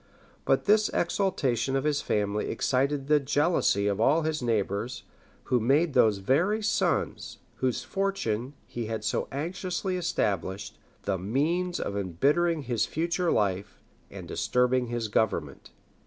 [0.45, 5.03] But this exaltation of his family excited the jealousy of all his neighbors,
[5.43, 11.93] who made those very sons, whose fortunes he had so anxiously established, the means of
[11.95, 13.79] imbittering his future life,
[14.09, 15.69] and disturbing his government.